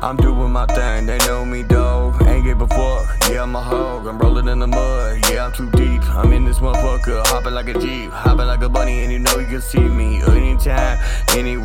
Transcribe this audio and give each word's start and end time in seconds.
I'm 0.00 0.16
doing 0.16 0.52
my 0.52 0.66
thing, 0.66 1.06
they 1.06 1.18
know 1.26 1.44
me, 1.44 1.62
dog. 1.62 2.22
Ain't 2.26 2.44
give 2.44 2.60
a 2.60 2.68
fuck, 2.68 3.16
yeah, 3.30 3.42
I'm 3.42 3.54
a 3.56 3.60
hog. 3.60 4.06
I'm 4.06 4.18
rolling 4.18 4.48
in 4.48 4.58
the 4.58 4.66
mud, 4.66 5.18
yeah, 5.30 5.46
I'm 5.46 5.52
too 5.52 5.70
deep. 5.72 6.02
I'm 6.10 6.32
in 6.32 6.44
this 6.44 6.58
motherfucker, 6.58 7.26
hopping 7.26 7.54
like 7.54 7.68
a 7.68 7.78
Jeep, 7.78 8.10
hopping 8.10 8.46
like 8.46 8.62
a 8.62 8.68
bunny, 8.68 9.02
and 9.02 9.12
you 9.12 9.18
know 9.18 9.38
you 9.38 9.46
can 9.46 9.60
see 9.60 9.80
me 9.80 10.22
anytime, 10.22 10.98
any. 11.36 11.58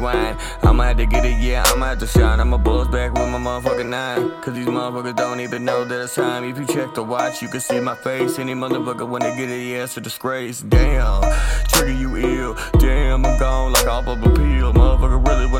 I'ma 0.73 0.83
have 0.83 0.97
to 0.97 1.05
get 1.05 1.25
it, 1.25 1.39
yeah, 1.39 1.63
I'ma 1.67 1.87
have 1.87 1.99
to 1.99 2.07
shine. 2.07 2.39
I'ma 2.39 2.57
buzz 2.57 2.87
back 2.87 3.13
with 3.13 3.29
my 3.29 3.37
motherfucking 3.37 3.89
nine. 3.89 4.31
Cause 4.41 4.53
these 4.53 4.65
motherfuckers 4.65 5.15
don't 5.15 5.39
even 5.39 5.63
know 5.63 5.85
that 5.85 6.01
it's 6.01 6.15
time. 6.15 6.43
If 6.43 6.57
you 6.57 6.65
check 6.65 6.93
the 6.93 7.03
watch, 7.03 7.41
you 7.41 7.47
can 7.47 7.61
see 7.61 7.79
my 7.79 7.95
face. 7.95 8.37
Any 8.39 8.53
motherfucker 8.53 9.07
when 9.07 9.21
they 9.21 9.35
get 9.35 9.49
it, 9.49 9.63
yeah, 9.63 9.83
it's 9.83 9.95
a 9.97 10.01
disgrace. 10.01 10.61
Damn, 10.61 11.21
trigger 11.67 11.93
you 11.93 12.17
ill. 12.17 12.57
Damn, 12.79 13.25
I'm 13.25 13.39
gone 13.39 13.73
like 13.73 13.87
off 13.87 14.07
of 14.07 14.23
a 14.23 14.29
pill. 14.31 14.73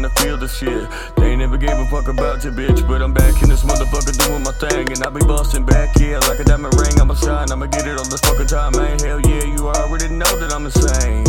Motherfucker 0.03 0.19
wanna 0.19 0.19
feel 0.19 0.37
the 0.37 0.47
shit. 0.47 1.15
They 1.15 1.35
never 1.35 1.57
gave 1.57 1.77
a 1.77 1.85
fuck 1.85 2.07
about 2.07 2.43
your 2.43 2.53
bitch, 2.53 2.85
but 2.87 3.01
I'm 3.01 3.13
back 3.13 3.41
in 3.41 3.49
this 3.49 3.63
motherfucker 3.63 4.27
doing 4.27 4.43
my 4.43 4.51
thing. 4.51 4.91
And 4.91 5.03
I 5.03 5.09
be 5.09 5.25
busting 5.25 5.65
back, 5.65 5.95
yeah, 5.97 6.19
like 6.27 6.39
a 6.39 6.43
diamond 6.43 6.73
ring. 6.79 6.99
I'ma 6.99 7.15
shine, 7.15 7.51
I'ma 7.51 7.67
get 7.67 7.87
it 7.87 7.97
on 7.97 8.09
this 8.09 8.19
fucking 8.21 8.47
time, 8.47 8.73
man. 8.73 8.99
Hell 8.99 9.21
yeah, 9.21 9.45
you 9.45 9.69
already 9.69 10.09
know 10.09 10.31
that 10.39 10.51
I'm 10.53 10.65
insane. 10.65 11.23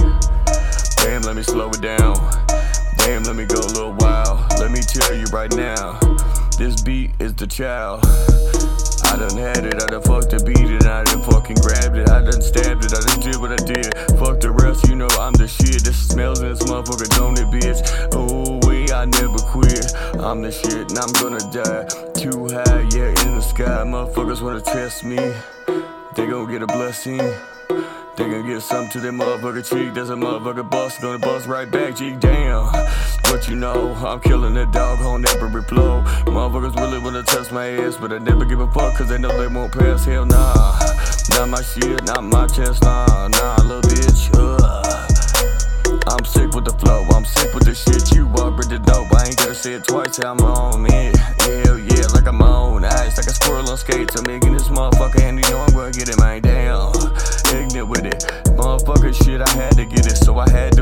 Damn, 0.96 1.22
let 1.22 1.36
me 1.36 1.42
slow 1.42 1.70
it 1.70 1.80
down. 1.80 2.16
Damn, 2.98 3.22
let 3.24 3.36
me 3.36 3.44
go 3.44 3.60
a 3.60 3.72
little 3.78 3.94
while. 3.94 4.44
Let 4.58 4.70
me 4.70 4.80
tell 4.80 5.14
you 5.14 5.26
right 5.26 5.54
now, 5.54 6.00
this 6.58 6.80
beat 6.82 7.12
is 7.20 7.34
the 7.34 7.46
child. 7.46 8.02
I 9.14 9.16
done 9.16 9.38
had 9.38 9.62
it, 9.62 9.78
I 9.78 9.86
done 9.86 10.02
fucked 10.02 10.34
the 10.34 10.42
beat 10.42 10.58
and 10.58 10.90
I 10.90 11.04
done 11.04 11.22
fucking 11.22 11.62
grabbed 11.62 11.94
it. 11.94 12.10
I 12.10 12.18
done 12.18 12.42
stabbed 12.42 12.82
it, 12.82 12.90
I 12.90 12.98
done 12.98 13.20
did 13.20 13.38
what 13.38 13.52
I 13.54 13.62
did. 13.62 13.94
Fuck 14.18 14.40
the 14.40 14.50
rest, 14.50 14.88
you 14.88 14.96
know 14.96 15.06
I'm 15.22 15.34
the 15.34 15.46
shit. 15.46 15.84
This 15.84 16.08
smells 16.08 16.40
and 16.40 16.50
this 16.50 16.63
I'm 20.24 20.40
the 20.40 20.50
shit 20.50 20.90
and 20.90 20.98
I'm 20.98 21.12
gonna 21.20 21.38
die. 21.52 21.84
Too 22.14 22.48
high, 22.48 22.88
yeah, 22.96 23.12
in 23.26 23.34
the 23.34 23.42
sky. 23.42 23.84
Motherfuckers 23.84 24.40
wanna 24.40 24.62
test 24.62 25.04
me. 25.04 25.16
They 26.16 26.26
gon' 26.26 26.50
get 26.50 26.62
a 26.62 26.66
blessing. 26.66 27.18
They 27.18 28.24
gon' 28.30 28.46
get 28.46 28.62
something 28.62 28.90
to 28.92 29.00
their 29.00 29.12
motherfucker 29.12 29.62
cheek. 29.68 29.92
There's 29.92 30.08
a 30.08 30.14
motherfucker 30.14 30.68
bust, 30.68 31.02
gonna 31.02 31.18
bust 31.18 31.46
right 31.46 31.70
back, 31.70 31.96
G. 31.96 32.16
Damn. 32.18 32.72
But 33.24 33.48
you 33.50 33.56
know, 33.56 33.92
I'm 33.96 34.20
killing 34.20 34.54
the 34.54 34.64
dog 34.64 35.00
on 35.00 35.26
every 35.26 35.62
flow. 35.64 36.02
Motherfuckers 36.24 36.74
really 36.76 37.00
wanna 37.00 37.22
test 37.22 37.52
my 37.52 37.66
ass, 37.84 37.98
but 38.00 38.10
I 38.10 38.16
never 38.16 38.46
give 38.46 38.60
a 38.60 38.70
fuck, 38.72 38.94
cause 38.94 39.10
they 39.10 39.18
know 39.18 39.36
they 39.38 39.46
won't 39.46 39.72
pass. 39.72 40.06
Hell 40.06 40.24
nah. 40.24 40.78
Not 41.36 41.50
my 41.50 41.60
shit, 41.60 42.02
not 42.04 42.24
my 42.24 42.46
chest, 42.46 42.82
nah, 42.82 43.28
nah, 43.28 43.56
little 43.62 43.82
bitch. 43.82 44.23
Say 49.64 49.72
it 49.72 49.84
twice. 49.84 50.18
I'm 50.18 50.40
on 50.40 50.84
it, 50.84 51.16
yeah, 51.48 51.76
yeah, 51.76 52.06
like 52.12 52.28
I'm 52.28 52.42
on 52.42 52.84
ice, 52.84 53.16
like 53.16 53.26
a 53.26 53.32
squirrel 53.32 53.70
on 53.70 53.78
skates. 53.78 54.14
I'm 54.14 54.26
making 54.26 54.52
this 54.52 54.68
motherfucker, 54.68 55.22
and 55.22 55.42
you 55.42 55.50
know 55.50 55.60
I'm 55.60 55.72
gonna 55.72 55.90
get 55.90 56.10
it, 56.10 56.20
man. 56.20 56.42
Damn, 56.42 56.92
ignorant 57.56 57.88
with 57.88 58.04
it, 58.04 58.20
motherfucker 58.60 59.14
shit. 59.24 59.40
I 59.40 59.48
had 59.56 59.74
to 59.76 59.86
get 59.86 60.04
it, 60.04 60.16
so 60.16 60.36
I 60.38 60.50
had 60.50 60.73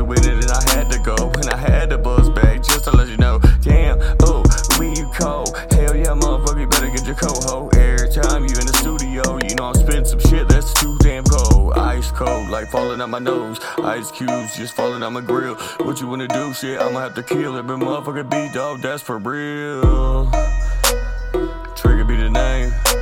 ice 12.03 12.11
cold, 12.11 12.49
like 12.49 12.69
falling 12.69 12.99
out 12.99 13.09
my 13.09 13.19
nose. 13.19 13.59
Ice 13.77 14.11
cubes 14.11 14.57
just 14.57 14.75
falling 14.75 15.03
on 15.03 15.13
my 15.13 15.21
grill. 15.21 15.55
What 15.85 16.01
you 16.01 16.07
wanna 16.07 16.27
do? 16.27 16.53
Shit, 16.53 16.81
I'ma 16.81 16.99
have 16.99 17.15
to 17.15 17.23
kill 17.23 17.55
every 17.55 17.77
motherfucker 17.77 18.29
beat 18.29 18.53
dog. 18.53 18.81
That's 18.81 19.01
for 19.01 19.19
real. 19.19 20.29
Trigger 21.75 22.03
be 22.03 22.17
the 22.17 22.29
name. 22.29 22.92